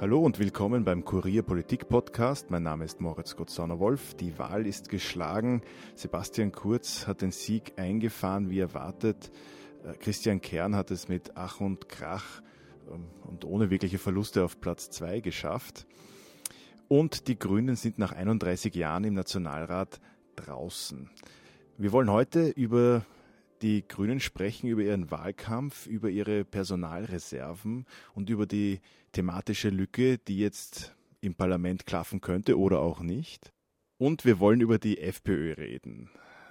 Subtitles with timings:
[0.00, 2.52] Hallo und willkommen beim Kurier Politik Podcast.
[2.52, 4.14] Mein Name ist Moritz Gottsauner-Wolf.
[4.14, 5.60] Die Wahl ist geschlagen.
[5.96, 9.32] Sebastian Kurz hat den Sieg eingefahren, wie erwartet.
[9.84, 12.42] Äh, Christian Kern hat es mit Ach und Krach
[12.92, 15.88] ähm, und ohne wirkliche Verluste auf Platz zwei geschafft.
[16.86, 19.98] Und die Grünen sind nach 31 Jahren im Nationalrat
[20.36, 21.10] draußen.
[21.76, 23.04] Wir wollen heute über
[23.62, 28.80] die Grünen sprechen über ihren Wahlkampf, über ihre Personalreserven und über die
[29.12, 33.52] thematische Lücke, die jetzt im Parlament klaffen könnte oder auch nicht.
[33.98, 36.10] Und wir wollen über die FPÖ reden.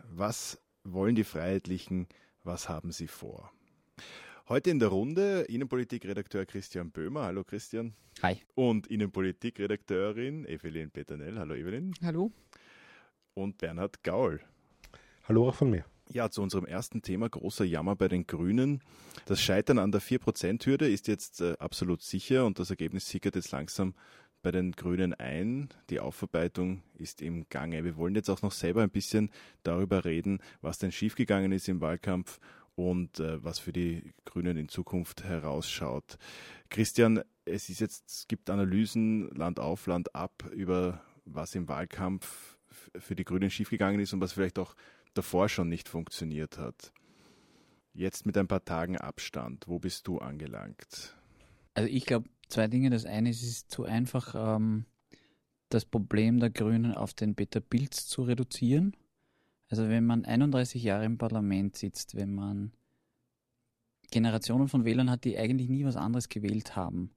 [0.09, 2.07] Was wollen die Freiheitlichen?
[2.43, 3.51] Was haben sie vor?
[4.49, 7.23] Heute in der Runde Innenpolitikredakteur Christian Böhmer.
[7.23, 7.93] Hallo Christian.
[8.21, 8.37] Hi.
[8.55, 11.37] Und Innenpolitikredakteurin Evelyn Peternell.
[11.37, 11.93] Hallo Evelyn.
[12.01, 12.31] Hallo.
[13.33, 14.39] Und Bernhard Gaul.
[15.27, 15.85] Hallo auch von mir.
[16.09, 18.81] Ja, zu unserem ersten Thema, großer Jammer bei den Grünen.
[19.25, 23.51] Das Scheitern an der 4%-Hürde ist jetzt äh, absolut sicher und das Ergebnis sickert jetzt
[23.51, 23.93] langsam
[24.41, 25.67] bei den Grünen ein.
[25.89, 27.83] Die Aufarbeitung ist im Gange.
[27.83, 29.31] Wir wollen jetzt auch noch selber ein bisschen
[29.63, 32.39] darüber reden, was denn schiefgegangen ist im Wahlkampf
[32.75, 36.17] und äh, was für die Grünen in Zukunft herausschaut.
[36.69, 42.57] Christian, es ist jetzt, es gibt Analysen Land auf, Land ab über was im Wahlkampf
[42.97, 44.73] für die Grünen schiefgegangen ist und was vielleicht auch
[45.17, 46.93] davor schon nicht funktioniert hat.
[47.93, 51.15] Jetzt mit ein paar Tagen Abstand, wo bist du angelangt?
[51.73, 52.89] Also ich glaube zwei Dinge.
[52.89, 54.85] Das eine ist, es ist zu einfach, ähm,
[55.69, 58.95] das Problem der Grünen auf den Peter Pilz zu reduzieren.
[59.69, 62.71] Also wenn man 31 Jahre im Parlament sitzt, wenn man
[64.11, 67.11] Generationen von Wählern hat, die eigentlich nie was anderes gewählt haben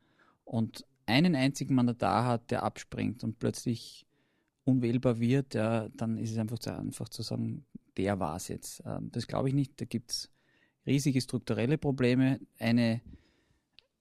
[0.45, 4.06] und einen einzigen Mandatar hat, der abspringt und plötzlich
[4.65, 7.65] unwählbar wird, ja, dann ist es einfach zu einfach zu sagen,
[8.01, 8.83] der war es jetzt.
[8.87, 9.81] Ähm, das glaube ich nicht.
[9.81, 10.31] Da gibt es
[10.87, 12.41] riesige strukturelle Probleme.
[12.59, 13.01] Eine,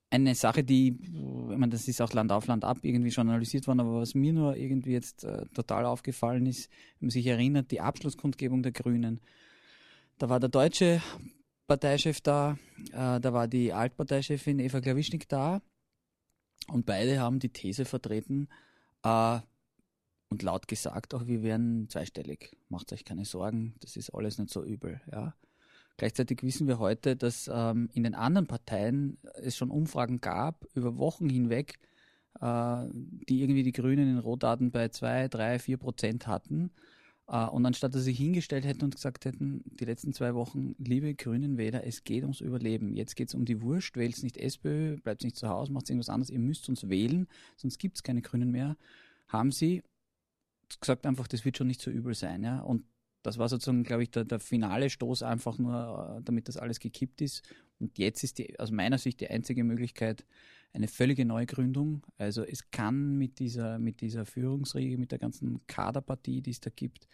[0.10, 3.68] eine Sache, die, ich meine, das ist auch Land auf Land ab irgendwie schon analysiert
[3.68, 7.72] worden, aber was mir nur irgendwie jetzt äh, total aufgefallen ist, wenn man sich erinnert,
[7.72, 9.20] die Abschlusskundgebung der Grünen.
[10.18, 11.02] Da war der deutsche
[11.68, 12.58] Parteichef da,
[12.92, 15.62] äh, da war die Altparteichefin Eva Klawischnik da
[16.68, 18.48] und beide haben die These vertreten,
[19.04, 19.40] äh,
[20.30, 22.56] und laut gesagt auch, wir werden zweistellig.
[22.70, 25.02] Macht euch keine Sorgen, das ist alles nicht so übel.
[25.12, 25.34] Ja.
[25.98, 30.98] Gleichzeitig wissen wir heute, dass ähm, in den anderen Parteien es schon Umfragen gab, über
[30.98, 31.78] Wochen hinweg,
[32.40, 32.86] äh,
[33.28, 36.72] die irgendwie die Grünen in Rohdaten bei zwei, drei, vier Prozent hatten.
[37.28, 41.16] Äh, und anstatt dass sie hingestellt hätten und gesagt hätten, die letzten zwei Wochen, liebe
[41.16, 42.96] Grünen Wähler, es geht ums Überleben.
[42.96, 46.10] Jetzt geht es um die Wurst, wählt nicht SPÖ, bleibt nicht zu Hause, macht irgendwas
[46.10, 48.78] anderes, ihr müsst uns wählen, sonst gibt es keine Grünen mehr.
[49.28, 49.84] Haben sie
[50.80, 52.44] gesagt einfach, das wird schon nicht so übel sein.
[52.44, 52.60] Ja?
[52.60, 52.84] Und
[53.24, 56.80] das war sozusagen, glaube ich, der, der finale Stoß einfach nur, äh, damit das alles
[56.80, 57.44] gekippt ist.
[57.80, 60.26] Und jetzt ist die, aus meiner Sicht die einzige Möglichkeit
[60.74, 62.06] eine völlige Neugründung.
[62.18, 66.70] Also es kann mit dieser, mit dieser Führungsriege, mit der ganzen Kaderpartie, die es da
[66.70, 67.08] gibt,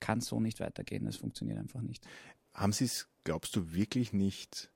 [0.00, 1.04] kann so nicht weitergehen.
[1.04, 2.06] Das funktioniert einfach nicht.
[2.54, 4.72] Haben Sie es, glaubst du, wirklich nicht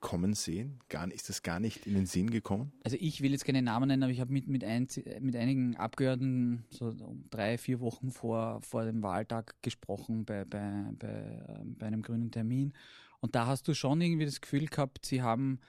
[0.00, 0.80] kommen sehen?
[0.88, 2.72] Gar, ist das gar nicht in den Sinn gekommen?
[2.84, 4.88] Also ich will jetzt keine Namen nennen, aber ich habe mit, mit, ein,
[5.20, 6.94] mit einigen Abgeordneten so
[7.30, 12.30] drei, vier Wochen vor, vor dem Wahltag gesprochen bei, bei, bei, ähm, bei einem grünen
[12.30, 12.72] Termin.
[13.20, 15.60] Und da hast du schon irgendwie das Gefühl gehabt, sie haben,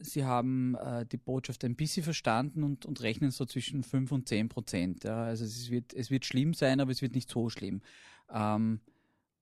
[0.00, 4.28] sie haben äh, die Botschaft ein bisschen verstanden und, und rechnen so zwischen fünf und
[4.28, 5.04] zehn Prozent.
[5.04, 5.24] Ja.
[5.24, 7.82] Also es wird, es wird schlimm sein, aber es wird nicht so schlimm.
[8.32, 8.80] Ähm,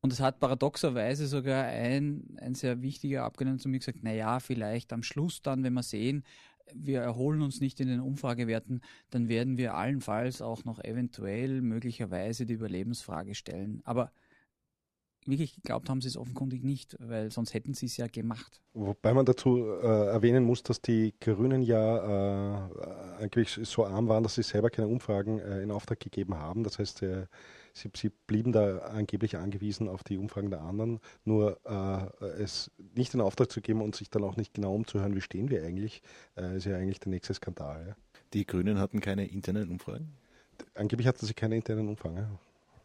[0.04, 4.38] und es hat paradoxerweise sogar ein, ein sehr wichtiger Abgeordneter zu mir gesagt, na ja,
[4.38, 6.24] vielleicht am Schluss dann, wenn wir sehen,
[6.74, 12.44] wir erholen uns nicht in den Umfragewerten, dann werden wir allenfalls auch noch eventuell möglicherweise
[12.44, 13.80] die Überlebensfrage stellen.
[13.84, 14.12] Aber
[15.24, 18.60] wirklich geglaubt haben sie es offenkundig nicht, weil sonst hätten sie es ja gemacht.
[18.74, 24.22] Wobei man dazu äh, erwähnen muss, dass die Grünen ja äh, eigentlich so arm waren,
[24.22, 26.62] dass sie selber keine Umfragen äh, in Auftrag gegeben haben.
[26.62, 27.24] Das heißt, äh,
[27.74, 31.00] sie, sie, blieben da angeblich angewiesen auf die Umfragen der anderen.
[31.24, 35.14] Nur äh, es nicht in Auftrag zu geben und sich dann auch nicht genau umzuhören,
[35.14, 36.02] wie stehen wir eigentlich,
[36.36, 37.88] äh, ist ja eigentlich der nächste Skandal.
[37.88, 37.96] Ja.
[38.32, 40.12] Die Grünen hatten keine internen Umfragen?
[40.74, 42.16] Angeblich hatten sie keine internen Umfragen.
[42.16, 42.30] Ja.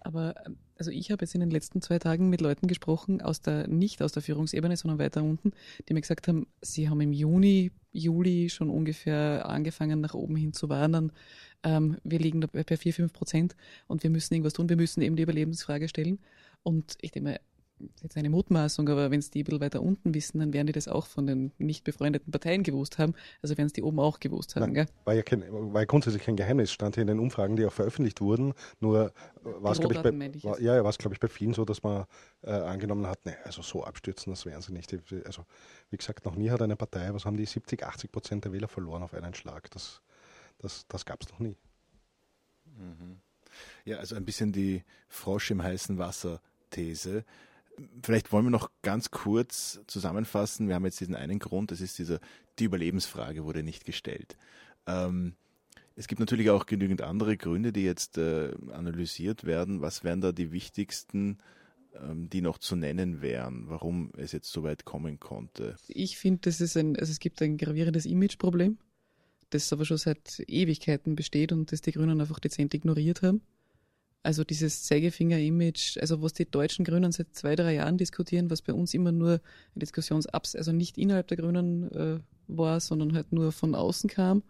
[0.01, 0.35] Aber
[0.77, 4.01] also ich habe jetzt in den letzten zwei Tagen mit Leuten gesprochen, aus der, nicht
[4.01, 5.51] aus der Führungsebene, sondern weiter unten,
[5.87, 10.53] die mir gesagt haben, sie haben im Juni, Juli schon ungefähr angefangen, nach oben hin
[10.53, 11.11] zu warnen.
[11.63, 13.55] Ähm, wir liegen bei vier, fünf Prozent
[13.87, 14.69] und wir müssen irgendwas tun.
[14.69, 16.19] Wir müssen eben die Überlebensfrage stellen.
[16.63, 17.39] Und ich denke
[18.01, 20.73] jetzt eine Mutmaßung, aber wenn es die ein bisschen weiter unten wissen, dann werden die
[20.73, 23.13] das auch von den nicht befreundeten Parteien gewusst haben.
[23.41, 24.73] Also werden es die oben auch gewusst haben.
[24.73, 27.65] Nein, war, ja kein, war ja grundsätzlich kein Geheimnis, stand hier in den Umfragen, die
[27.65, 28.53] auch veröffentlicht wurden.
[28.79, 31.65] Nur war es, glaube ich, bei, war, ja, war es, glaube ich, bei vielen so,
[31.65, 32.05] dass man
[32.41, 34.95] äh, angenommen hat, ne, also so abstürzen, das wären sie nicht.
[35.25, 35.45] Also,
[35.89, 38.67] wie gesagt, noch nie hat eine Partei, was haben die, 70, 80 Prozent der Wähler
[38.67, 39.71] verloren auf einen Schlag.
[39.71, 40.01] Das,
[40.59, 41.55] Das, das gab es noch nie.
[42.65, 43.19] Mhm.
[43.85, 47.23] Ja, also ein bisschen die Frosch im heißen Wasser These.
[48.03, 50.67] Vielleicht wollen wir noch ganz kurz zusammenfassen.
[50.67, 52.19] Wir haben jetzt diesen einen Grund, das ist dieser,
[52.57, 54.37] die Überlebensfrage wurde nicht gestellt.
[54.87, 55.35] Ähm,
[55.95, 59.81] es gibt natürlich auch genügend andere Gründe, die jetzt äh, analysiert werden.
[59.81, 61.39] Was wären da die wichtigsten,
[61.93, 65.75] ähm, die noch zu nennen wären, warum es jetzt so weit kommen konnte?
[65.87, 68.77] Ich finde, also es gibt ein gravierendes Imageproblem,
[69.49, 73.41] das aber schon seit Ewigkeiten besteht und das die Grünen einfach dezent ignoriert haben.
[74.21, 78.73] Also dieses Zeigefinger-Image, also was die deutschen Grünen seit zwei, drei Jahren diskutieren, was bei
[78.73, 79.39] uns immer nur
[79.75, 84.43] Diskussionsabs, also nicht innerhalb der Grünen äh, war, sondern halt nur von außen kam.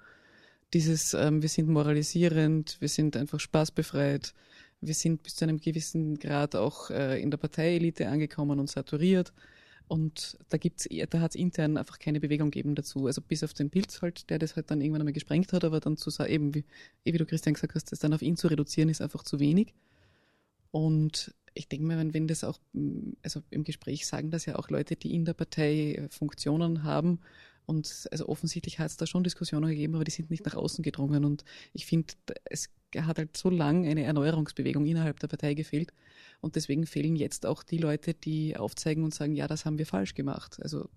[0.73, 4.33] Dieses, ähm, wir sind moralisierend, wir sind einfach spaßbefreit,
[4.81, 9.33] wir sind bis zu einem gewissen Grad auch äh, in der Parteielite angekommen und saturiert.
[9.89, 13.07] Und da gibt's, da hat es intern einfach keine Bewegung gegeben dazu.
[13.07, 15.79] Also bis auf den Pilz halt, der das halt dann irgendwann einmal gesprengt hat, aber
[15.79, 16.63] dann zu sagen, eben wie,
[17.03, 19.73] wie du Christian gesagt hast, das dann auf ihn zu reduzieren, ist einfach zu wenig.
[20.69, 22.59] Und ich denke mir, wenn, wenn das auch,
[23.23, 27.21] also im Gespräch sagen das ja auch Leute, die in der Partei äh, Funktionen haben.
[27.65, 30.83] Und also offensichtlich hat es da schon Diskussionen gegeben, aber die sind nicht nach außen
[30.83, 31.25] gedrungen.
[31.25, 31.43] Und
[31.73, 32.13] ich finde,
[32.45, 35.93] es hat halt so lang eine Erneuerungsbewegung innerhalb der Partei gefehlt.
[36.41, 39.85] Und deswegen fehlen jetzt auch die Leute, die aufzeigen und sagen, ja, das haben wir
[39.85, 40.57] falsch gemacht.
[40.61, 40.89] Also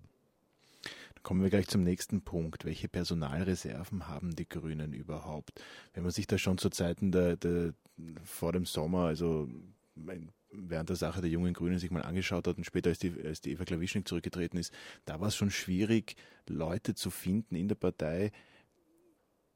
[1.23, 2.65] kommen wir gleich zum nächsten Punkt.
[2.65, 5.61] Welche Personalreserven haben die Grünen überhaupt?
[5.93, 7.73] Wenn man sich da schon zu Zeiten der, der
[8.23, 9.49] vor dem Sommer, also
[10.51, 13.41] während der Sache der jungen Grünen sich mal angeschaut hat und später als die, als
[13.41, 14.73] die Eva Klawischnik zurückgetreten ist,
[15.05, 16.15] da war es schon schwierig,
[16.47, 18.31] Leute zu finden in der Partei,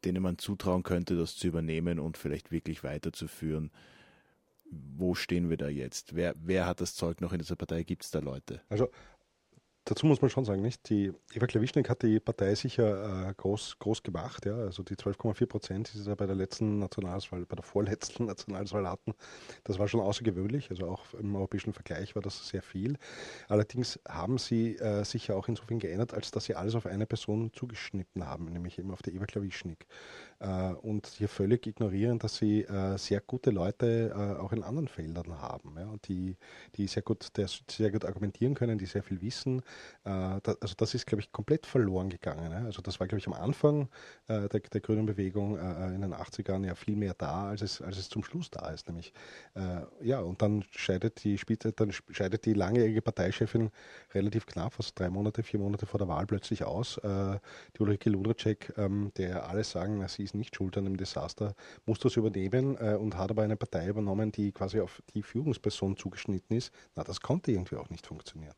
[0.06, 3.72] denen man zutrauen könnte, das zu übernehmen und vielleicht wirklich weiterzuführen.
[4.70, 6.16] Wo stehen wir da jetzt?
[6.16, 7.84] Wer, wer hat das Zeug noch in dieser Partei?
[7.84, 8.62] Gibt es da Leute?
[8.70, 8.90] Also
[9.90, 10.90] dazu muss man schon sagen, nicht?
[10.90, 14.56] Die Eva Klawischnik hat die Partei sicher äh, groß, groß gemacht, ja.
[14.56, 18.88] Also die 12,4 Prozent, die sie ja bei der letzten Nationalwahl, bei der vorletzten Nationalwahl
[18.88, 19.14] hatten,
[19.64, 20.70] das war schon außergewöhnlich.
[20.70, 22.98] Also auch im europäischen Vergleich war das sehr viel.
[23.48, 27.06] Allerdings haben sie äh, sich ja auch insofern geändert, als dass sie alles auf eine
[27.06, 29.88] Person zugeschnitten haben, nämlich eben auf die Eva Klawischnik.
[30.40, 34.88] Äh, und hier völlig ignorieren, dass sie äh, sehr gute Leute äh, auch in anderen
[34.88, 36.38] Feldern haben, ja, die,
[36.76, 39.62] die sehr gut, sehr gut argumentieren können, die sehr viel wissen.
[40.04, 42.52] also das ist, glaube ich, komplett verloren gegangen.
[42.54, 43.90] Also das war, glaube ich, am Anfang
[44.28, 48.10] der, der grünen Bewegung in den 80ern ja viel mehr da, als es, als es
[48.10, 48.88] zum Schluss da ist.
[48.88, 49.14] Nämlich,
[50.02, 51.40] ja, und dann scheidet die,
[51.76, 53.72] dann scheidet die langjährige Parteichefin
[54.14, 57.00] relativ knapp, also drei Monate, vier Monate vor der Wahl plötzlich aus.
[57.04, 62.00] die Ulrike Ludracek, ähm, der alle sagen, sie ist nicht schuld an dem Desaster, muss
[62.00, 66.56] das übernehmen äh, und hat aber eine Partei übernommen, die quasi auf die Führungsperson zugeschnitten
[66.56, 66.72] ist.
[66.96, 68.56] Na, das konnte irgendwie auch nicht funktionieren.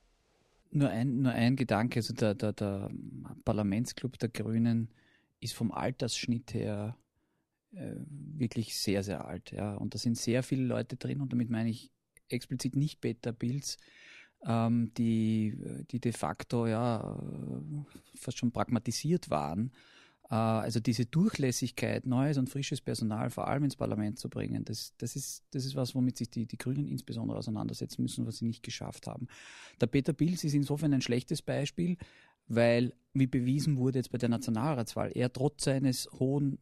[0.71, 2.91] Nur ein, nur ein Gedanke, also der, der, der
[3.45, 4.89] Parlamentsclub der Grünen
[5.39, 6.97] ist vom Altersschnitt her
[7.71, 9.51] äh, wirklich sehr, sehr alt.
[9.51, 9.75] Ja.
[9.75, 11.91] Und da sind sehr viele Leute drin und damit meine ich
[12.29, 13.77] explizit nicht Bilz,
[14.45, 15.57] ähm, die,
[15.91, 19.71] die de facto ja äh, fast schon pragmatisiert waren
[20.35, 25.15] also diese Durchlässigkeit, neues und frisches Personal vor allem ins Parlament zu bringen, das, das,
[25.15, 28.61] ist, das ist was, womit sich die, die Grünen insbesondere auseinandersetzen müssen, was sie nicht
[28.61, 29.27] geschafft haben.
[29.81, 31.97] Der Peter Pilz ist insofern ein schlechtes Beispiel,
[32.47, 36.59] weil, wie bewiesen wurde jetzt bei der Nationalratswahl, er trotz seines hohen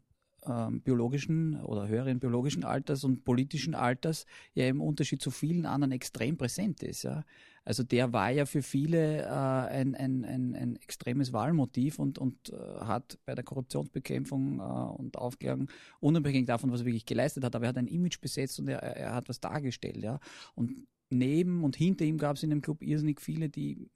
[0.49, 5.91] ähm, biologischen oder höheren biologischen Alters und politischen Alters ja im Unterschied zu vielen anderen
[5.91, 7.03] extrem präsent ist.
[7.03, 7.23] Ja.
[7.67, 12.49] Also der war ja für viele äh, ein, ein, ein, ein extremes Wahlmotiv und, und
[12.49, 17.55] äh, hat bei der Korruptionsbekämpfung äh, und Aufklärung, unabhängig davon, was er wirklich geleistet hat,
[17.55, 19.97] aber er hat ein Image besetzt und er, er hat was dargestellt.
[19.97, 20.21] Ja.
[20.55, 23.89] Und neben und hinter ihm gab es in dem Club irrsinnig viele, die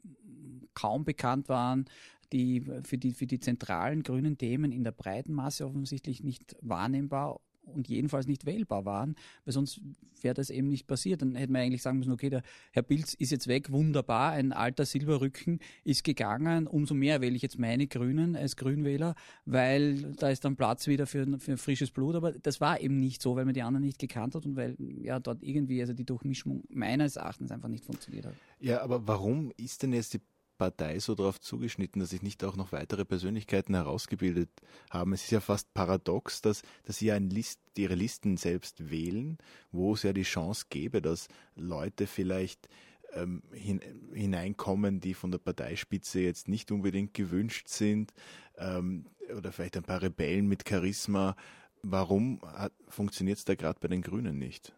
[0.74, 1.86] kaum bekannt waren,
[2.32, 7.40] die für die, für die zentralen grünen Themen in der breiten Masse offensichtlich nicht wahrnehmbar
[7.64, 9.82] und jedenfalls nicht wählbar waren, weil sonst
[10.22, 11.22] wäre das eben nicht passiert.
[11.22, 14.52] Dann hätte man eigentlich sagen müssen, okay, der Herr Pilz ist jetzt weg, wunderbar, ein
[14.52, 20.30] alter Silberrücken ist gegangen, umso mehr wähle ich jetzt meine Grünen als Grünwähler, weil da
[20.30, 23.46] ist dann Platz wieder für, für frisches Blut, aber das war eben nicht so, weil
[23.46, 27.16] man die anderen nicht gekannt hat und weil ja dort irgendwie also die Durchmischung meines
[27.16, 28.36] Erachtens einfach nicht funktioniert hat.
[28.60, 30.22] Ja, aber warum ist denn jetzt die
[30.62, 34.52] Partei so darauf zugeschnitten, dass sich nicht auch noch weitere Persönlichkeiten herausgebildet
[34.92, 35.12] haben.
[35.12, 39.40] Es ist ja fast paradox, dass, dass sie ja List, ihre Listen selbst wählen,
[39.72, 42.70] wo es ja die Chance gäbe, dass Leute vielleicht
[43.14, 43.82] ähm, hin,
[44.14, 48.14] hineinkommen, die von der Parteispitze jetzt nicht unbedingt gewünscht sind,
[48.60, 51.36] ähm, oder vielleicht ein paar Rebellen mit Charisma.
[51.82, 52.40] Warum
[52.88, 54.76] funktioniert es da gerade bei den Grünen nicht?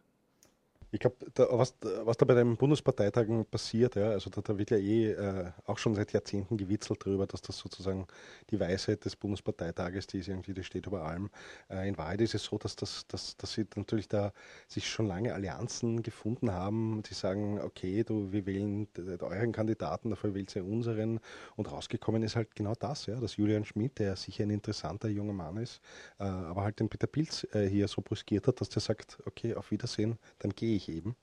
[0.94, 1.16] Ich glaube,
[1.50, 1.74] was,
[2.04, 5.80] was da bei den Bundesparteitagen passiert, ja, also da, da wird ja eh äh, auch
[5.80, 8.06] schon seit Jahrzehnten gewitzelt darüber, dass das sozusagen
[8.52, 11.32] die Weisheit des Bundesparteitages, die ist irgendwie, die steht über allem.
[11.68, 14.34] Äh, in Wahrheit ist es so, dass, das, dass, dass sie natürlich da
[14.68, 18.88] sich schon lange Allianzen gefunden haben, die sagen, okay, du, wir wählen
[19.20, 21.20] euren Kandidaten, dafür wählt ihr unseren.
[21.56, 25.34] Und rausgekommen ist halt genau das, ja, dass Julian Schmidt, der sicher ein interessanter junger
[25.34, 25.82] Mann ist,
[26.20, 29.56] äh, aber halt den Peter Pilz äh, hier so brüskiert hat, dass der sagt, okay,
[29.56, 31.16] auf Wiedersehen, dann gehe ich ich eben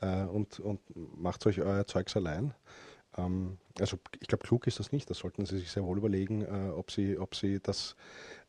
[0.00, 2.54] äh, und, und macht euch euer Zeugs allein.
[3.16, 5.08] Ähm, also ich glaube, klug ist das nicht.
[5.10, 7.96] Das sollten Sie sich sehr wohl überlegen, äh, ob Sie, ob Sie das,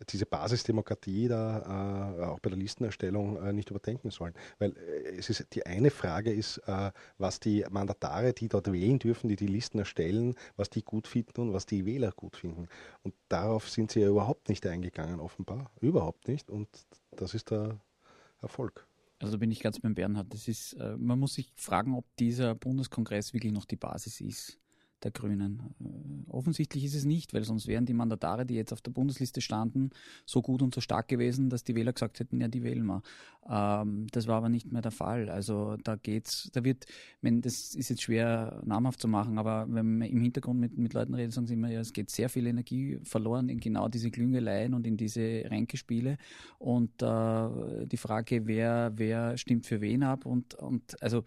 [0.09, 4.33] diese Basisdemokratie da äh, auch bei der Listenerstellung äh, nicht überdenken sollen.
[4.59, 8.99] Weil äh, es ist die eine Frage ist, äh, was die Mandatare, die dort wählen
[8.99, 12.67] dürfen, die die Listen erstellen, was die gut finden und was die Wähler gut finden.
[13.03, 15.71] Und darauf sind Sie ja überhaupt nicht eingegangen, offenbar.
[15.81, 16.49] Überhaupt nicht.
[16.49, 16.67] Und
[17.11, 17.79] das ist der
[18.41, 18.87] Erfolg.
[19.19, 20.31] Also bin ich ganz beim Bernhard.
[20.33, 24.59] Das ist, äh, man muss sich fragen, ob dieser Bundeskongress wirklich noch die Basis ist
[25.03, 25.61] der Grünen.
[25.79, 29.41] Äh, offensichtlich ist es nicht, weil sonst wären die Mandatare, die jetzt auf der Bundesliste
[29.41, 29.91] standen,
[30.25, 33.01] so gut und so stark gewesen, dass die Wähler gesagt hätten, ja, die wählen wir.
[33.49, 35.29] Ähm, das war aber nicht mehr der Fall.
[35.29, 36.85] Also da geht's, da wird,
[37.21, 40.93] wenn das ist jetzt schwer namhaft zu machen, aber wenn man im Hintergrund mit, mit
[40.93, 44.11] Leuten redet, sagen sie immer, ja, es geht sehr viel Energie verloren in genau diese
[44.11, 46.17] Klüngeleien und in diese Ränkespiele.
[46.57, 51.23] Und äh, die Frage, wer, wer stimmt für wen ab und, und also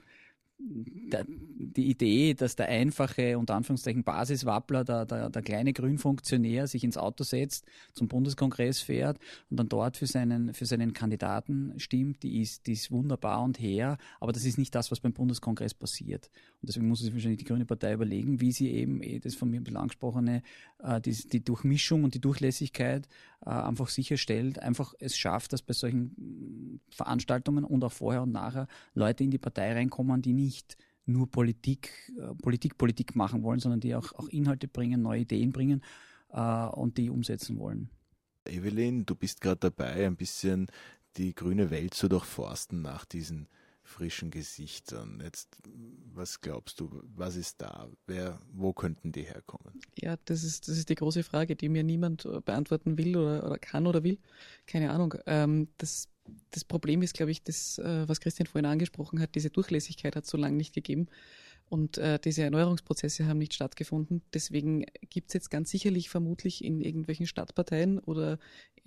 [0.62, 6.96] die Idee, dass der einfache, unter Anführungszeichen, Basiswappler, der, der, der kleine Grünfunktionär sich ins
[6.96, 12.40] Auto setzt, zum Bundeskongress fährt und dann dort für seinen, für seinen Kandidaten stimmt, die
[12.42, 16.30] ist, die ist wunderbar und her, aber das ist nicht das, was beim Bundeskongress passiert.
[16.60, 19.50] Und deswegen muss sich wahrscheinlich die Grüne Partei überlegen, wie sie eben eh das von
[19.50, 20.42] mir ein bisschen angesprochene,
[20.82, 23.08] äh, die, die Durchmischung und die Durchlässigkeit
[23.44, 28.66] äh, einfach sicherstellt, einfach es schafft, dass bei solchen Veranstaltungen und auch vorher und nachher
[28.94, 33.80] Leute in die Partei reinkommen, die nicht nur Politik, äh, Politik, Politik machen wollen, sondern
[33.80, 35.82] die auch, auch Inhalte bringen, neue Ideen bringen
[36.30, 37.90] äh, und die umsetzen wollen.
[38.46, 40.68] Evelyn, du bist gerade dabei, ein bisschen
[41.16, 43.48] die grüne Welt zu durchforsten nach diesen
[43.90, 45.20] frischen Gesichtern.
[45.22, 45.56] Jetzt,
[46.14, 47.88] was glaubst du, was ist da?
[48.06, 49.74] Wer, wo könnten die herkommen?
[49.98, 53.44] Ja, das ist, das ist die große Frage, die mir niemand äh, beantworten will oder,
[53.44, 54.18] oder kann oder will.
[54.66, 55.14] Keine Ahnung.
[55.26, 56.08] Ähm, das,
[56.50, 60.24] das Problem ist, glaube ich, das, äh, was Christian vorhin angesprochen hat, diese Durchlässigkeit hat
[60.24, 61.08] es so lange nicht gegeben.
[61.70, 64.22] Und äh, diese Erneuerungsprozesse haben nicht stattgefunden.
[64.34, 68.40] Deswegen gibt es jetzt ganz sicherlich vermutlich in irgendwelchen Stadtparteien oder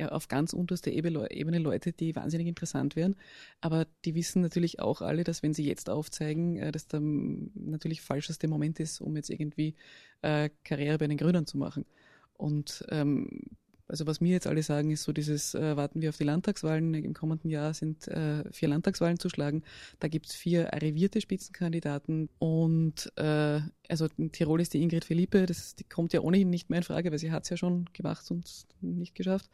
[0.10, 3.16] auf ganz unterster Ebene Leute, die wahnsinnig interessant wären.
[3.62, 8.02] Aber die wissen natürlich auch alle, dass wenn sie jetzt aufzeigen, äh, dass da natürlich
[8.02, 9.76] falscheste Moment ist, um jetzt irgendwie
[10.22, 11.86] äh, Karriere bei den Grünen zu machen.
[12.34, 13.44] Und ähm,
[13.88, 16.94] also was mir jetzt alle sagen, ist so dieses, äh, warten wir auf die Landtagswahlen.
[16.94, 19.64] Im kommenden Jahr sind äh, vier Landtagswahlen zu schlagen.
[20.00, 22.30] Da gibt's vier arrivierte Spitzenkandidaten.
[22.40, 26.70] Und äh, also in Tirol ist die Ingrid Philippe, das die kommt ja ohnehin nicht
[26.70, 29.50] mehr in Frage, weil sie hat's ja schon gemacht und nicht geschafft.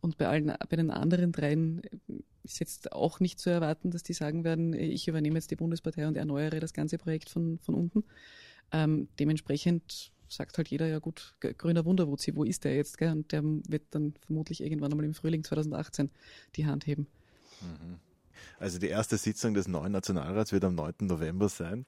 [0.00, 1.82] Und bei allen, bei den anderen dreien
[2.42, 6.06] ist jetzt auch nicht zu erwarten, dass die sagen werden, ich übernehme jetzt die Bundespartei
[6.06, 8.04] und erneuere das ganze Projekt von, von unten.
[8.72, 12.98] Ähm, dementsprechend sagt halt jeder, ja gut, grüner Wunderwutzi, wo ist der jetzt?
[12.98, 13.12] Gell?
[13.12, 16.10] Und der wird dann vermutlich irgendwann einmal im Frühling 2018
[16.56, 17.06] die Hand heben.
[17.60, 17.98] Mhm.
[18.58, 20.94] Also die erste Sitzung des neuen Nationalrats wird am 9.
[21.02, 21.86] November sein.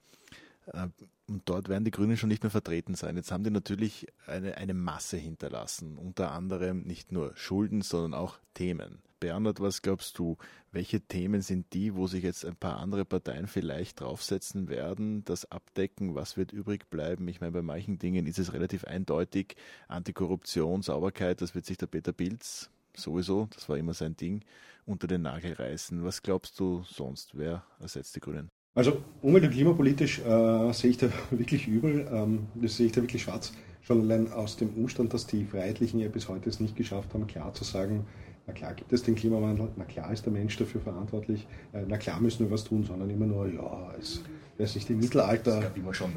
[0.66, 0.88] Äh,
[1.28, 3.16] und dort werden die Grünen schon nicht mehr vertreten sein.
[3.16, 5.98] Jetzt haben die natürlich eine, eine Masse hinterlassen.
[5.98, 9.02] Unter anderem nicht nur Schulden, sondern auch Themen.
[9.20, 10.36] Bernhard, was glaubst du,
[10.72, 15.50] welche Themen sind die, wo sich jetzt ein paar andere Parteien vielleicht draufsetzen werden, das
[15.50, 17.28] abdecken, was wird übrig bleiben?
[17.28, 19.56] Ich meine, bei manchen Dingen ist es relativ eindeutig,
[19.88, 24.42] Antikorruption, Sauberkeit, das wird sich der Peter Pilz sowieso, das war immer sein Ding,
[24.84, 26.04] unter den Nagel reißen.
[26.04, 28.48] Was glaubst du sonst, wer ersetzt die Grünen?
[28.74, 33.00] Also umwelt- und klimapolitisch äh, sehe ich da wirklich übel, ähm, das sehe ich da
[33.00, 33.52] wirklich schwarz.
[33.80, 37.26] Schon allein aus dem Umstand, dass die Freiheitlichen ja bis heute es nicht geschafft haben,
[37.26, 38.04] klar zu sagen,
[38.46, 41.96] na klar gibt es den Klimawandel, na klar ist der Mensch dafür verantwortlich, äh, na
[41.96, 44.22] klar müssen wir was tun, sondern immer nur, ja, es
[44.58, 45.58] weiß nicht, im Mittelalter.
[45.58, 46.14] Es immer schon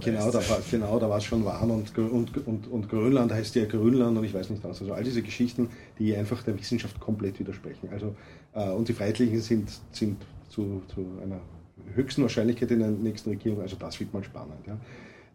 [0.00, 3.54] genau, da war, genau, da war es schon warm und, und, und, und Grönland heißt
[3.54, 4.80] ja Grönland und ich weiß nicht was.
[4.80, 5.68] Also all diese Geschichten,
[5.98, 7.88] die einfach der Wissenschaft komplett widersprechen.
[7.92, 8.14] Also,
[8.54, 10.16] äh, und die Freiheitlichen sind, sind
[10.48, 11.40] zu, zu einer
[11.94, 14.66] höchsten Wahrscheinlichkeit in der nächsten Regierung, also das wird mal spannend.
[14.66, 14.76] Ja.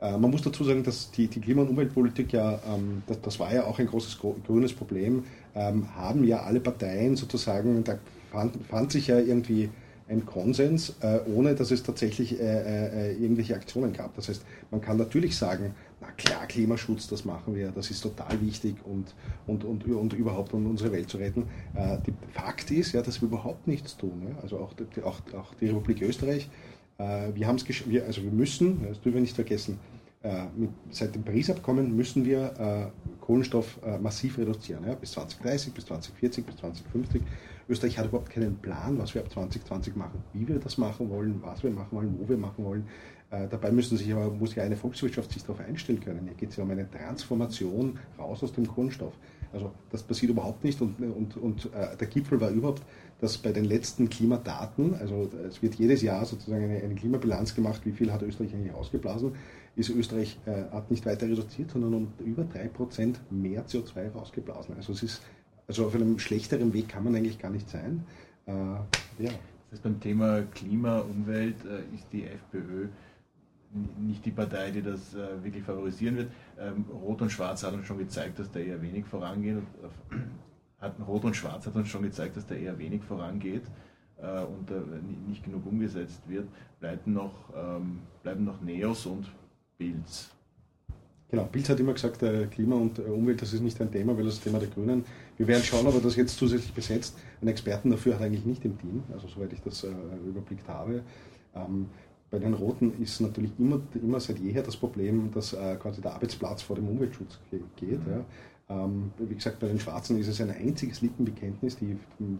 [0.01, 3.39] Äh, man muss dazu sagen, dass die, die Klima- und Umweltpolitik ja, ähm, das, das,
[3.39, 5.23] war ja auch ein großes grünes Problem,
[5.55, 7.97] ähm, haben ja alle Parteien sozusagen, da
[8.31, 9.69] fand, fand sich ja irgendwie
[10.09, 14.13] ein Konsens, äh, ohne dass es tatsächlich äh, äh, irgendwelche Aktionen gab.
[14.15, 18.41] Das heißt, man kann natürlich sagen, na klar, Klimaschutz, das machen wir, das ist total
[18.41, 19.13] wichtig und,
[19.47, 21.43] und, und, und überhaupt, um unsere Welt zu retten.
[21.75, 24.23] Äh, die Fakt ist, ja, dass wir überhaupt nichts tun.
[24.27, 24.35] Ja?
[24.41, 26.49] Also auch, auch, auch die Republik Österreich,
[26.97, 29.79] wir haben es wir, also wir müssen, das dürfen wir nicht vergessen,
[30.23, 35.73] äh, mit, seit dem Paris-Abkommen müssen wir äh, Kohlenstoff äh, massiv reduzieren, ja, bis 2030,
[35.73, 37.21] bis 2040, bis 2050.
[37.67, 41.41] Österreich hat überhaupt keinen Plan, was wir ab 2020 machen, wie wir das machen wollen,
[41.41, 42.87] was wir machen wollen, wo wir machen wollen.
[43.31, 46.25] Äh, dabei müssen sich aber, muss ja eine Volkswirtschaft sich darauf einstellen können.
[46.25, 49.13] Hier geht es ja um eine Transformation raus aus dem Kohlenstoff.
[49.53, 52.83] Also das passiert überhaupt nicht und, und, und äh, der Gipfel war überhaupt,
[53.19, 57.81] dass bei den letzten Klimadaten, also es wird jedes Jahr sozusagen eine, eine Klimabilanz gemacht,
[57.85, 59.33] wie viel hat Österreich eigentlich ausgeblasen,
[59.75, 64.75] ist Österreich äh, hat nicht weiter reduziert, sondern um über 3% mehr CO2 rausgeblasen.
[64.75, 65.21] Also es ist
[65.67, 68.03] also auf einem schlechteren Weg kann man eigentlich gar nicht sein.
[68.45, 69.31] Äh, ja.
[69.69, 72.87] Das heißt, beim Thema Klima, Umwelt äh, ist die FPÖ
[73.99, 76.31] nicht die Partei, die das äh, wirklich favorisieren wird.
[76.59, 79.55] Ähm, Rot und Schwarz hat uns schon gezeigt, dass da eher wenig vorangeht.
[79.55, 79.67] Und,
[80.17, 80.17] äh,
[80.79, 83.63] hat, Rot und Schwarz hat uns schon gezeigt, dass da eher wenig vorangeht
[84.17, 84.69] äh, und
[85.27, 86.47] nicht genug umgesetzt wird.
[86.79, 89.31] Bleiben noch, ähm, bleiben noch Neos und
[89.77, 90.31] Bilds.
[91.29, 94.17] Genau, Bild hat immer gesagt, äh, Klima und äh, Umwelt, das ist nicht ein Thema,
[94.17, 95.05] weil das Thema der Grünen.
[95.37, 97.17] Wir werden schauen, ob er das jetzt zusätzlich besetzt.
[97.39, 99.91] Einen Experten dafür hat er eigentlich nicht im Team, also soweit ich das äh,
[100.27, 101.03] überblickt habe.
[101.55, 101.87] Ähm,
[102.31, 106.13] bei den Roten ist natürlich immer, immer seit jeher das Problem, dass äh, quasi der
[106.13, 107.37] Arbeitsplatz vor dem Umweltschutz
[107.75, 108.05] geht.
[108.07, 108.11] Mhm.
[108.11, 108.25] Ja.
[108.69, 111.75] Ähm, wie gesagt, bei den Schwarzen ist es ein einziges Lippenbekenntnis.
[111.75, 111.97] Die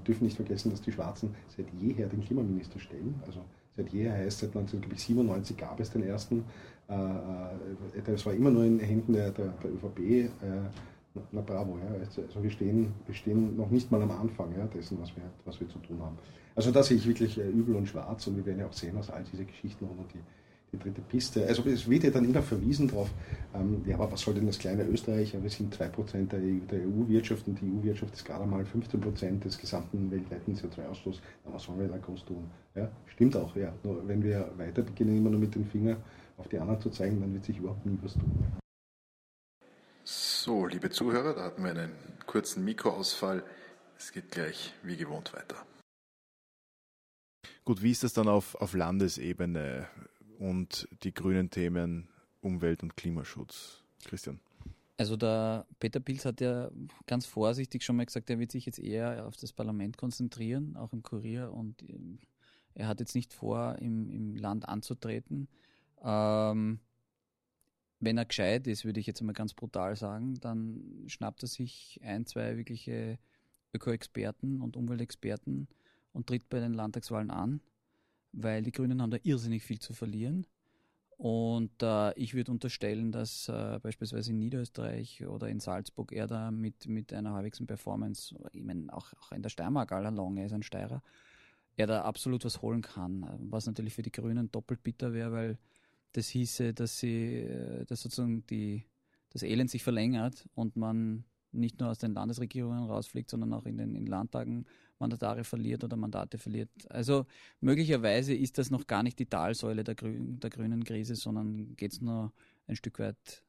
[0.07, 3.21] dürfen nicht vergessen, dass die Schwarzen seit jeher den Klimaminister stellen.
[3.27, 3.41] Also
[3.75, 6.45] seit jeher heißt, seit 1997 gab es den ersten.
[6.87, 9.99] Äh, äh, das war immer nur in den Händen der, der, der ÖVP.
[9.99, 10.29] Äh,
[11.33, 11.99] na bravo, ja.
[11.99, 15.23] Also, also wir stehen, wir stehen noch nicht mal am Anfang ja, dessen, was wir,
[15.43, 16.17] was wir zu tun haben.
[16.55, 18.97] Also da sehe ich wirklich äh, übel und schwarz und wir werden ja auch sehen,
[18.97, 20.19] aus all diese Geschichten rund um die,
[20.73, 21.45] die dritte Piste.
[21.47, 23.09] Also es wird ja dann immer verwiesen darauf,
[23.53, 25.35] ähm, ja, aber was soll denn das kleine Österreich?
[25.39, 30.11] Wir sind 2% der, der EU-Wirtschaft und die EU-Wirtschaft ist gerade mal 15% des gesamten
[30.11, 31.21] weltweiten CO2-Ausstoßes.
[31.45, 32.49] Na, was sollen wir da groß tun?
[32.75, 33.73] Ja, stimmt auch, ja.
[33.83, 35.97] Nur wenn wir weiter beginnen, immer nur mit dem Finger
[36.37, 38.31] auf die anderen zu zeigen, dann wird sich überhaupt nie was tun.
[40.03, 41.91] So, liebe Zuhörer, da hatten wir einen
[42.25, 43.43] kurzen Mikroausfall.
[43.97, 45.55] Es geht gleich wie gewohnt weiter.
[47.63, 49.87] Gut, wie ist das dann auf, auf Landesebene
[50.39, 52.07] und die grünen Themen
[52.41, 53.83] Umwelt- und Klimaschutz?
[54.03, 54.39] Christian.
[54.97, 56.69] Also der Peter Pilz hat ja
[57.07, 60.93] ganz vorsichtig schon mal gesagt, er wird sich jetzt eher auf das Parlament konzentrieren, auch
[60.93, 62.19] im Kurier und ähm,
[62.73, 65.47] er hat jetzt nicht vor, im, im Land anzutreten.
[66.03, 66.79] Ähm,
[67.99, 71.99] wenn er gescheit ist, würde ich jetzt mal ganz brutal sagen, dann schnappt er sich
[72.03, 73.19] ein, zwei wirkliche
[73.73, 75.67] Öko-Experten und Umweltexperten
[76.13, 77.61] und tritt bei den Landtagswahlen an,
[78.31, 80.47] weil die Grünen haben da irrsinnig viel zu verlieren.
[81.17, 86.49] Und äh, ich würde unterstellen, dass äh, beispielsweise in Niederösterreich oder in Salzburg er da
[86.49, 90.47] mit, mit einer halbwegs Performance, ich meine, auch, auch in der Steiermark all along, er
[90.47, 91.03] ist ein Steirer,
[91.75, 93.27] er da absolut was holen kann.
[93.51, 95.57] Was natürlich für die Grünen doppelt bitter wäre, weil
[96.13, 98.85] das hieße, dass sie, äh, dass sozusagen die,
[99.29, 103.77] das Elend sich verlängert und man nicht nur aus den Landesregierungen rausfliegt, sondern auch in
[103.77, 104.65] den in Landtagen
[105.01, 106.69] Mandatare verliert oder Mandate verliert.
[106.89, 107.25] Also
[107.59, 111.91] möglicherweise ist das noch gar nicht die Talsäule der, Grün, der grünen Krise, sondern geht
[111.91, 112.31] es nur
[112.67, 113.43] ein Stück weit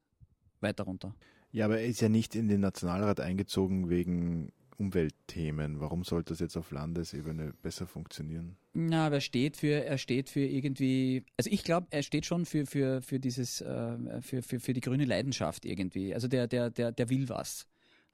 [0.61, 1.15] weiter runter.
[1.53, 5.81] Ja, aber er ist ja nicht in den Nationalrat eingezogen wegen Umweltthemen.
[5.81, 8.57] Warum sollte das jetzt auf Landesebene besser funktionieren?
[8.73, 12.47] Na, aber er steht für, er steht für irgendwie, also ich glaube, er steht schon
[12.47, 16.15] für, für, für dieses, äh, für, für, für die grüne Leidenschaft irgendwie.
[16.15, 17.67] Also der, der, der, der will was.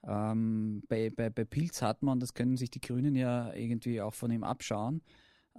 [0.07, 4.13] Ähm, bei, bei, bei Pilz hat man, das können sich die Grünen ja irgendwie auch
[4.13, 5.01] von ihm abschauen.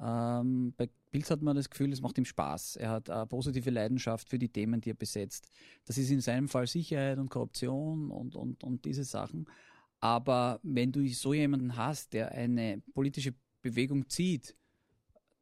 [0.01, 2.77] Ähm, bei Pilz hat man das Gefühl, es macht ihm Spaß.
[2.77, 5.49] Er hat eine positive Leidenschaft für die Themen, die er besetzt.
[5.85, 9.47] Das ist in seinem Fall Sicherheit und Korruption und, und, und diese Sachen.
[10.01, 14.57] Aber wenn du so jemanden hast, der eine politische Bewegung zieht,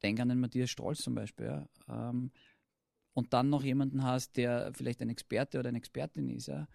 [0.02, 2.32] denk an den Matthias Strolz zum Beispiel, ja, ähm,
[3.12, 6.68] und dann noch jemanden hast, der vielleicht ein Experte oder eine Expertin ist, ja,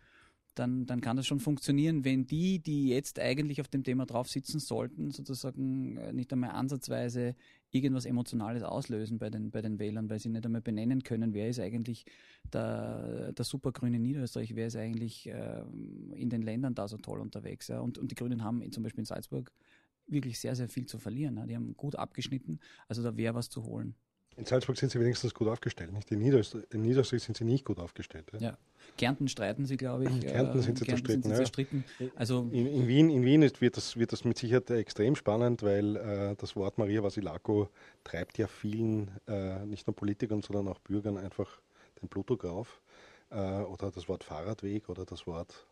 [0.55, 4.29] dann, dann kann das schon funktionieren, wenn die, die jetzt eigentlich auf dem Thema drauf
[4.29, 7.35] sitzen sollten, sozusagen äh, nicht einmal ansatzweise
[7.71, 11.49] irgendwas Emotionales auslösen bei den, bei den Wählern, weil sie nicht einmal benennen können, wer
[11.49, 12.05] ist eigentlich
[12.51, 15.63] der, der supergrüne Niederösterreich, wer ist eigentlich äh,
[16.13, 17.67] in den Ländern da so toll unterwegs.
[17.67, 17.79] Ja?
[17.79, 19.51] Und, und die Grünen haben zum Beispiel in Salzburg
[20.05, 21.37] wirklich sehr, sehr viel zu verlieren.
[21.37, 21.45] Ja?
[21.47, 23.95] Die haben gut abgeschnitten, also da wäre was zu holen.
[24.35, 25.93] In Salzburg sind sie wenigstens gut aufgestellt.
[25.93, 26.11] Nicht?
[26.11, 28.31] In, Niederösterreich, in Niederösterreich sind sie nicht gut aufgestellt.
[28.33, 28.39] Ja.
[28.39, 28.57] ja.
[28.97, 30.21] Kärnten streiten sie, glaube ich.
[30.21, 31.23] Kärnten sind sie Kärnten zerstritten.
[31.23, 31.83] Sind sie zerstritten.
[31.99, 32.07] Ja.
[32.15, 35.63] Also in, in, Wien, in Wien ist, wird, das, wird das mit Sicherheit extrem spannend,
[35.63, 37.69] weil äh, das Wort Maria Vasilako
[38.03, 41.61] treibt ja vielen, äh, nicht nur Politikern, sondern auch Bürgern einfach
[42.01, 42.81] den Blutdruck auf.
[43.29, 45.67] Äh, oder das Wort Fahrradweg oder das Wort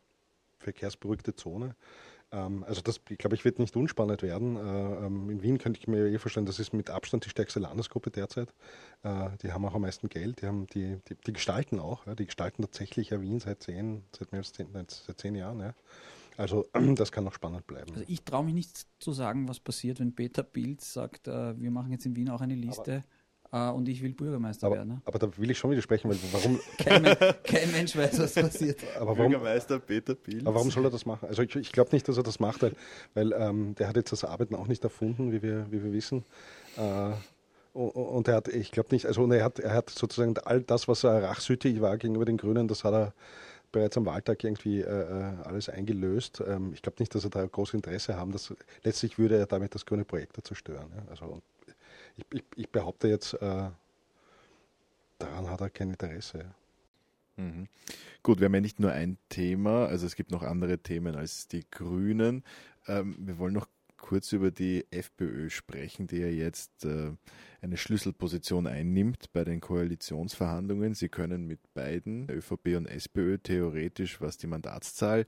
[0.62, 1.76] verkehrsberuhigte Zone.
[2.32, 4.56] Ähm, also das, glaube ich, wird nicht unspannend werden.
[4.56, 7.60] Äh, ähm, in Wien könnte ich mir eh vorstellen, das ist mit Abstand die stärkste
[7.60, 8.54] Landesgruppe derzeit.
[9.04, 12.26] Äh, die haben auch am meisten Geld, die, haben die, die, die gestalten auch, die
[12.26, 15.60] gestalten tatsächlich ja Wien seit zehn, seit mehr als zehn, seit zehn Jahren.
[15.60, 15.74] Ja.
[16.38, 17.91] Also das kann noch spannend bleiben.
[17.91, 21.71] Also ich traue mich nicht zu sagen, was passiert, wenn Peter Pilz sagt, äh, wir
[21.71, 22.93] machen jetzt in Wien auch eine Liste.
[22.93, 23.21] Aber
[23.54, 24.88] Uh, und ich will Bürgermeister aber, werden.
[24.88, 25.02] Ne?
[25.04, 26.58] Aber da will ich schon widersprechen, weil warum.
[26.78, 27.04] kein,
[27.44, 28.80] kein, Mensch weiß, was passiert.
[28.96, 30.46] Aber warum, Bürgermeister Peter Pilz.
[30.46, 31.28] Aber warum soll er das machen?
[31.28, 32.72] Also ich, ich glaube nicht, dass er das macht, weil,
[33.14, 36.24] weil ähm, der hat jetzt das Arbeiten auch nicht erfunden, wie wir, wie wir wissen.
[36.78, 37.12] Äh,
[37.74, 41.04] und er hat, ich glaube nicht, also er hat, er hat sozusagen all das, was
[41.04, 43.14] er rachsüchtig war gegenüber den Grünen, das hat er
[43.72, 46.42] bereits am Wahltag irgendwie äh, äh alles eingelöst.
[46.46, 48.32] Ähm, ich glaube nicht, dass er da großes Interesse haben.
[48.32, 50.88] Dass, letztlich würde er damit das grüne Projekt zerstören.
[50.96, 51.04] Ja?
[51.10, 51.42] Also
[52.17, 53.69] ich, ich, ich behaupte jetzt, äh,
[55.17, 56.54] daran hat er kein Interesse.
[57.38, 57.67] Mhm.
[58.24, 61.47] Gut, wir haben ja nicht nur ein Thema, also es gibt noch andere Themen als
[61.47, 62.43] die Grünen.
[62.88, 67.12] Ähm, wir wollen noch kurz über die FPÖ sprechen, die ja jetzt äh,
[67.62, 70.95] eine Schlüsselposition einnimmt bei den Koalitionsverhandlungen.
[70.95, 75.26] Sie können mit beiden, ÖVP und SPÖ, theoretisch, was die Mandatszahl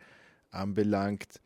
[0.50, 1.40] anbelangt.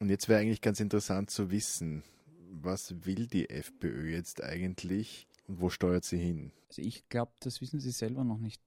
[0.00, 2.02] Und jetzt wäre eigentlich ganz interessant zu wissen,
[2.50, 6.52] was will die FPÖ jetzt eigentlich und wo steuert sie hin?
[6.68, 8.62] Also ich glaube, das wissen sie selber noch nicht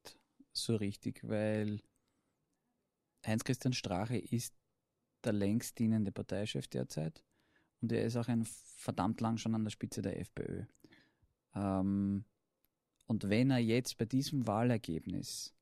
[0.53, 1.81] so richtig, weil
[3.25, 4.53] Heinz-Christian Strache ist
[5.23, 7.23] der längst dienende Parteichef derzeit
[7.81, 10.65] und er ist auch ein verdammt lang schon an der Spitze der FPÖ.
[11.55, 12.25] Ähm,
[13.07, 15.53] und wenn er jetzt bei diesem Wahlergebnis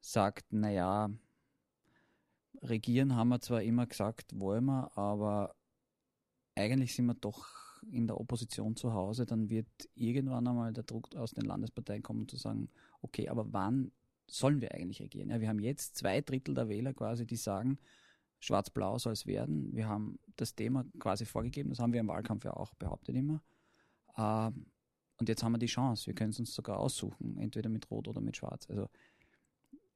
[0.00, 1.10] sagt, naja,
[2.62, 5.54] regieren haben wir zwar immer gesagt, wollen wir, aber
[6.54, 7.46] eigentlich sind wir doch
[7.90, 12.28] in der Opposition zu Hause, dann wird irgendwann einmal der Druck aus den Landesparteien kommen
[12.28, 12.68] zu sagen,
[13.02, 13.92] okay, aber wann
[14.26, 15.30] sollen wir eigentlich regieren?
[15.30, 17.78] Ja, wir haben jetzt zwei Drittel der Wähler quasi, die sagen,
[18.40, 19.74] schwarz-blau soll es werden.
[19.74, 23.42] Wir haben das Thema quasi vorgegeben, das haben wir im Wahlkampf ja auch behauptet immer.
[24.16, 24.66] Ähm,
[25.18, 28.08] und jetzt haben wir die Chance, wir können es uns sogar aussuchen, entweder mit Rot
[28.08, 28.68] oder mit Schwarz.
[28.68, 28.88] Also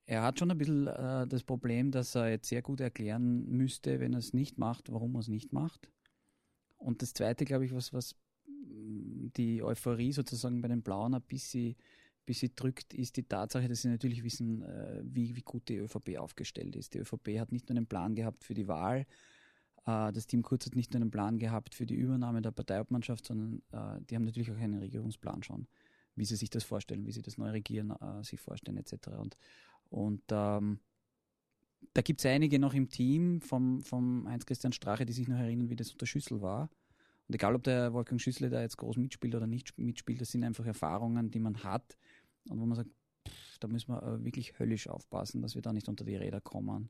[0.06, 4.00] er hat schon ein bisschen äh, das Problem, dass er jetzt sehr gut erklären müsste,
[4.00, 5.90] wenn er es nicht macht, warum er es nicht macht.
[6.78, 8.14] Und das Zweite, glaube ich, was, was
[8.46, 11.76] die Euphorie sozusagen bei den Blauen ein bisschen,
[12.24, 16.18] bisschen drückt, ist die Tatsache, dass sie natürlich wissen, äh, wie, wie gut die ÖVP
[16.18, 16.94] aufgestellt ist.
[16.94, 19.06] Die ÖVP hat nicht nur einen Plan gehabt für die Wahl,
[19.86, 23.26] äh, das Team Kurz hat nicht nur einen Plan gehabt für die Übernahme der Parteiobmannschaft,
[23.26, 25.66] sondern äh, die haben natürlich auch einen Regierungsplan schon,
[26.14, 29.08] wie sie sich das vorstellen, wie sie das neue Regieren sich vorstellen etc.
[29.18, 29.36] Und,
[29.88, 30.80] und ähm,
[31.94, 35.70] da gibt es einige noch im Team vom, vom Heinz-Christian Strache, die sich noch erinnern,
[35.70, 36.70] wie das unter Schüssel war.
[37.28, 40.44] Und egal, ob der Wolfgang Schüssel da jetzt groß mitspielt oder nicht mitspielt, das sind
[40.44, 41.98] einfach Erfahrungen, die man hat
[42.48, 42.90] und wo man sagt,
[43.28, 46.40] pff, da müssen wir äh, wirklich höllisch aufpassen, dass wir da nicht unter die Räder
[46.40, 46.88] kommen.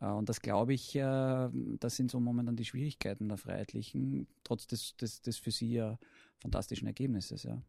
[0.00, 1.48] Äh, und das glaube ich, äh,
[1.80, 5.98] das sind so momentan die Schwierigkeiten der Freiheitlichen, trotz des, des, des für sie ja
[6.40, 7.44] fantastischen Ergebnisses.
[7.44, 7.62] Ja.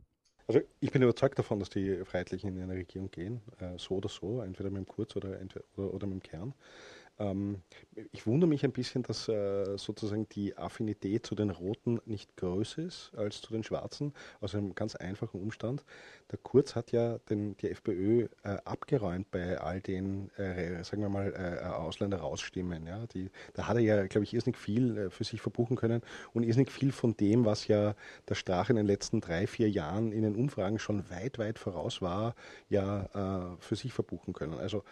[0.47, 4.09] Also ich bin überzeugt davon, dass die Freiheitlichen in eine Regierung gehen, äh, so oder
[4.09, 5.39] so, entweder mit dem Kurz oder,
[5.77, 6.53] oder, oder mit dem Kern.
[7.23, 7.61] Ähm,
[8.11, 12.81] ich wundere mich ein bisschen, dass äh, sozusagen die Affinität zu den Roten nicht größer
[12.81, 15.83] ist als zu den Schwarzen, aus einem ganz einfachen Umstand.
[16.31, 21.09] Der Kurz hat ja den, die FPÖ äh, abgeräumt bei all den, äh, sagen wir
[21.09, 22.87] mal, äh, Ausländer rausstimmen.
[22.87, 23.05] Ja?
[23.53, 26.01] Da hat er ja, glaube ich, irrsinnig viel äh, für sich verbuchen können
[26.33, 27.95] und irrsinnig viel von dem, was ja
[28.27, 32.01] der Strache in den letzten drei, vier Jahren in den Umfragen schon weit, weit voraus
[32.01, 32.35] war,
[32.69, 34.55] ja äh, für sich verbuchen können.
[34.55, 34.83] Also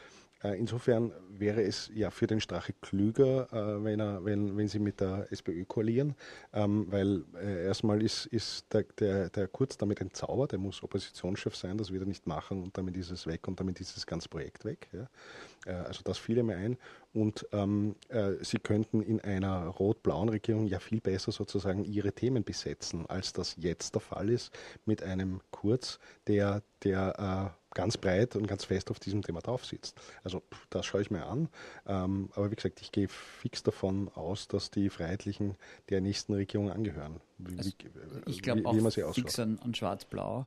[0.49, 4.99] insofern wäre es ja für den Strache klüger, äh, wenn, er, wenn, wenn sie mit
[4.99, 6.15] der SPÖ koalieren,
[6.53, 11.55] ähm, weil äh, erstmal ist, ist der, der, der Kurz damit entzaubert, er muss Oppositionschef
[11.55, 12.63] sein, das wird er nicht machen.
[12.63, 13.47] Und damit ist es weg.
[13.47, 14.89] Und damit ist das ganze Projekt weg.
[15.65, 16.77] Also das fiel mir ein.
[17.13, 22.43] Und ähm, äh, sie könnten in einer rot-blauen Regierung ja viel besser sozusagen ihre Themen
[22.43, 24.51] besetzen, als das jetzt der Fall ist
[24.85, 29.65] mit einem Kurz, der, der äh, ganz breit und ganz fest auf diesem Thema drauf
[29.65, 29.99] sitzt.
[30.23, 31.49] Also das schaue ich mir an.
[31.85, 35.55] Ähm, aber wie gesagt, ich gehe fix davon aus, dass die Freiheitlichen
[35.89, 37.21] der nächsten Regierung angehören.
[37.37, 37.71] Wie, also,
[38.27, 40.45] ich glaube auch sie fix an, an Schwarz-Blau.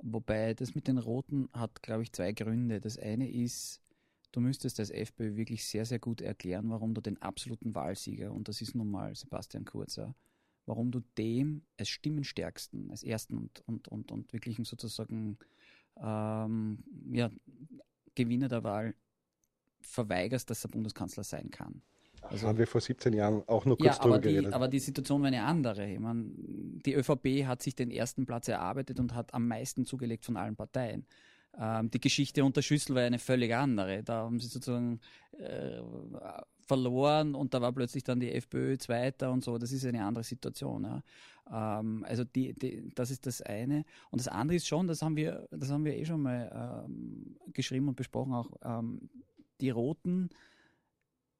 [0.00, 2.80] Wobei das mit den Roten hat, glaube ich, zwei Gründe.
[2.80, 3.80] Das eine ist,
[4.30, 8.46] du müsstest als FPÖ wirklich sehr, sehr gut erklären, warum du den absoluten Wahlsieger, und
[8.46, 10.14] das ist nun mal Sebastian Kurzer,
[10.66, 15.38] warum du dem als Stimmenstärksten, als ersten und, und, und, und wirklichen sozusagen
[16.02, 16.78] ähm,
[17.12, 17.30] ja,
[18.14, 18.94] Gewinner der Wahl
[19.80, 21.82] verweigerst, dass er Bundeskanzler sein kann.
[22.22, 24.52] Also, haben wir vor 17 Jahren auch nur kurz ja, die, geredet.
[24.52, 25.90] aber die Situation war eine andere.
[25.90, 30.24] Ich meine, die ÖVP hat sich den ersten Platz erarbeitet und hat am meisten zugelegt
[30.24, 31.06] von allen Parteien.
[31.56, 34.02] Ähm, die Geschichte unter Schüssel war eine völlig andere.
[34.02, 35.00] Da haben sie sozusagen
[35.38, 35.80] äh,
[36.68, 39.58] verloren und da war plötzlich dann die FPÖ Zweiter und so.
[39.58, 40.84] Das ist eine andere Situation.
[40.84, 41.80] Ja.
[41.80, 43.84] Ähm, also die, die, das ist das eine.
[44.10, 47.36] Und das andere ist schon, das haben wir, das haben wir eh schon mal ähm,
[47.52, 49.08] geschrieben und besprochen, auch ähm,
[49.60, 50.28] die Roten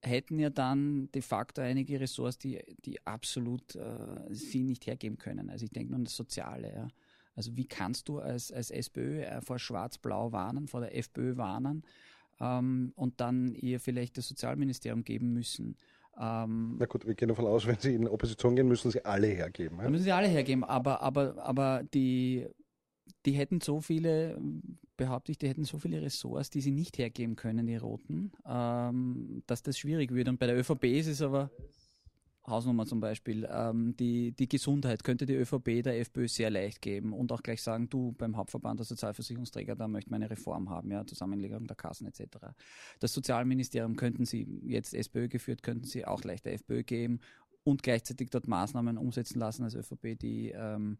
[0.02, 5.50] hätten ja dann de facto einige Ressorts, die, die absolut äh, sie nicht hergeben können.
[5.50, 6.72] Also ich denke nur an das Soziale.
[6.72, 6.88] Ja.
[7.34, 11.84] Also wie kannst du als, als SPÖ äh, vor Schwarz-Blau warnen, vor der FPÖ warnen
[12.40, 15.76] ähm, und dann ihr vielleicht das Sozialministerium geben müssen?
[16.20, 19.28] Ähm, Na gut, wir gehen davon aus, wenn Sie in Opposition gehen, müssen Sie alle
[19.28, 19.76] hergeben.
[19.76, 19.84] Ja?
[19.84, 22.46] Dann müssen Sie alle hergeben, aber, aber, aber die
[23.26, 24.38] die hätten so viele,
[24.96, 29.42] behaupte ich, die hätten so viele Ressorts, die sie nicht hergeben können, die Roten, ähm,
[29.46, 30.28] dass das schwierig wird.
[30.28, 31.50] Und bei der ÖVP ist es aber,
[32.48, 37.12] Hausnummer zum Beispiel, ähm, die, die Gesundheit könnte die ÖVP der FPÖ sehr leicht geben
[37.12, 40.90] und auch gleich sagen, du beim Hauptverband der Sozialversicherungsträger, da möchten wir eine Reform haben,
[40.90, 42.38] ja, Zusammenlegung der Kassen etc.
[43.00, 47.20] Das Sozialministerium könnten sie, jetzt SPÖ geführt, könnten sie auch leicht der FPÖ geben
[47.64, 50.98] und gleichzeitig dort Maßnahmen umsetzen lassen als ÖVP, die, ähm,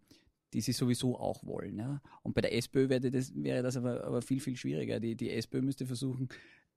[0.52, 1.78] die sie sowieso auch wollen.
[1.78, 2.00] Ja.
[2.22, 5.00] Und bei der SPÖ wäre das, wäre das aber, aber viel, viel schwieriger.
[5.00, 6.28] Die, die SPÖ müsste versuchen,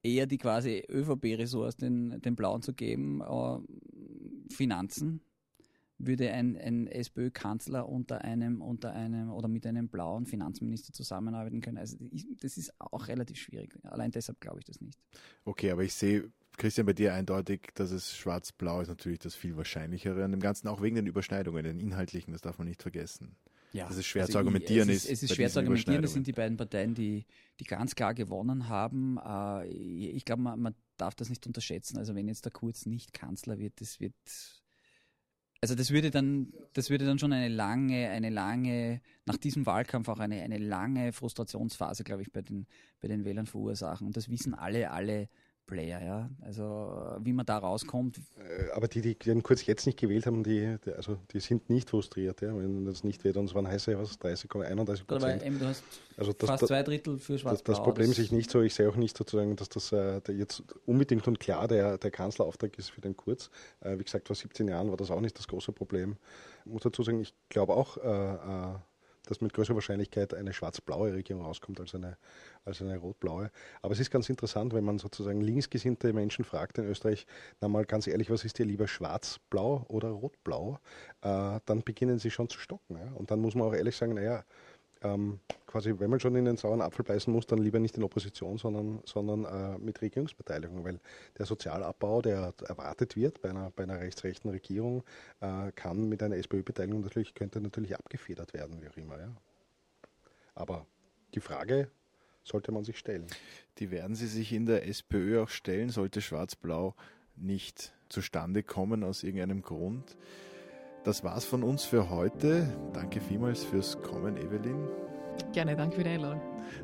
[0.03, 3.21] eher die quasi ÖVP-Ressorts den, den Blauen zu geben.
[4.51, 5.21] Finanzen
[6.05, 11.77] würde ein, ein SPÖ-Kanzler unter einem, unter einem oder mit einem blauen Finanzminister zusammenarbeiten können.
[11.77, 11.97] Also
[12.41, 13.77] das ist auch relativ schwierig.
[13.83, 14.97] Allein deshalb glaube ich das nicht.
[15.45, 19.57] Okay, aber ich sehe, Christian, bei dir eindeutig, dass es schwarz-blau ist natürlich das viel
[19.57, 23.35] wahrscheinlichere an dem Ganzen, auch wegen den Überschneidungen, den inhaltlichen, das darf man nicht vergessen.
[23.73, 25.11] Ja, dass es schwer also zu argumentieren es ist.
[25.11, 27.25] Es ist schwer zu argumentieren, das sind die beiden Parteien, die,
[27.59, 29.17] die ganz klar gewonnen haben.
[29.25, 31.97] Äh, ich glaube, man, man darf das nicht unterschätzen.
[31.97, 34.13] Also wenn jetzt der Kurz nicht Kanzler wird, das wird
[35.63, 40.09] also das würde dann, das würde dann schon eine lange, eine lange, nach diesem Wahlkampf
[40.09, 42.65] auch eine, eine lange Frustrationsphase, glaube ich, bei den,
[42.99, 44.07] bei den Wählern verursachen.
[44.07, 45.29] Und das wissen alle, alle
[45.71, 46.29] Player, ja.
[46.41, 48.19] Also wie man da rauskommt.
[48.37, 51.69] Äh, aber die, die den kurz jetzt nicht gewählt haben, die, die, also die sind
[51.69, 53.37] nicht frustriert, ja, wenn das nicht wird.
[53.37, 55.61] Und es waren heiße was, 30,31 Prozent.
[55.61, 55.83] du hast
[56.17, 58.75] also das, fast zwei Drittel für schwarz Das, das Problem ist ich nicht so, ich
[58.75, 62.89] sehe auch nicht sozusagen, dass das äh, jetzt unbedingt und klar der, der Kanzlerauftrag ist
[62.89, 63.49] für den Kurz.
[63.79, 66.17] Äh, wie gesagt, vor 17 Jahren war das auch nicht das große Problem.
[66.65, 68.75] Ich muss dazu sagen, ich glaube auch, äh, äh
[69.31, 72.17] dass mit größerer Wahrscheinlichkeit eine schwarz-blaue Regierung rauskommt als eine,
[72.65, 73.49] als eine rot-blaue.
[73.81, 77.25] Aber es ist ganz interessant, wenn man sozusagen linksgesinnte Menschen fragt in Österreich,
[77.61, 80.79] na mal ganz ehrlich, was ist dir lieber schwarz-blau oder rot-blau?
[81.21, 82.97] Äh, dann beginnen sie schon zu stocken.
[82.97, 83.09] Ja?
[83.15, 84.43] Und dann muss man auch ehrlich sagen, naja,
[85.03, 88.03] ähm, quasi, wenn man schon in den sauren Apfel beißen muss, dann lieber nicht in
[88.03, 90.99] Opposition, sondern, sondern äh, mit Regierungsbeteiligung, weil
[91.37, 95.03] der Sozialabbau, der erwartet wird bei einer, bei einer rechtsrechten Regierung,
[95.39, 99.19] äh, kann mit einer SPÖ-Beteiligung natürlich, könnte natürlich abgefedert werden, wie auch immer.
[99.19, 99.35] Ja.
[100.55, 100.85] Aber
[101.33, 101.89] die Frage
[102.43, 103.27] sollte man sich stellen.
[103.77, 106.95] Die werden Sie sich in der SPÖ auch stellen, sollte Schwarz-Blau
[107.35, 110.17] nicht zustande kommen aus irgendeinem Grund.
[111.03, 112.67] Das war's von uns für heute.
[112.93, 114.87] Danke vielmals fürs Kommen, Evelyn.
[115.51, 116.41] Gerne, danke für die Einladung.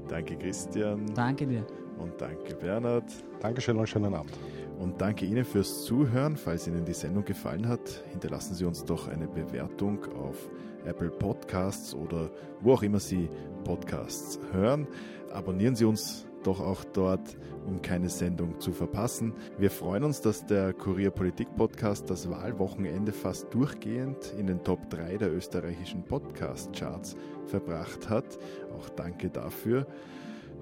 [0.07, 1.05] Danke, Christian.
[1.13, 1.65] Danke dir.
[1.99, 3.11] Und danke, Bernhard.
[3.39, 4.33] Dankeschön und schönen Abend.
[4.79, 6.35] Und danke Ihnen fürs Zuhören.
[6.35, 10.49] Falls Ihnen die Sendung gefallen hat, hinterlassen Sie uns doch eine Bewertung auf
[10.85, 13.29] Apple Podcasts oder wo auch immer Sie
[13.65, 14.87] Podcasts hören.
[15.31, 19.33] Abonnieren Sie uns doch auch dort, um keine Sendung zu verpassen.
[19.57, 24.89] Wir freuen uns, dass der Kurier Politik Podcast das Wahlwochenende fast durchgehend in den Top
[24.89, 28.39] 3 der österreichischen Podcast Charts verbracht hat.
[28.77, 29.85] Auch danke dafür.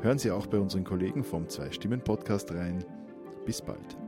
[0.01, 2.83] Hören Sie auch bei unseren Kollegen vom Zwei Stimmen Podcast rein.
[3.45, 4.04] Bis bald.